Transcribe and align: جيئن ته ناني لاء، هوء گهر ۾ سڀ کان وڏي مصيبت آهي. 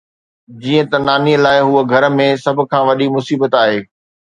جيئن 0.61 0.85
ته 0.91 0.97
ناني 1.07 1.35
لاء، 1.43 1.59
هوء 1.67 1.83
گهر 1.91 2.03
۾ 2.17 2.27
سڀ 2.43 2.57
کان 2.71 2.81
وڏي 2.87 3.07
مصيبت 3.15 3.51
آهي. 3.63 3.79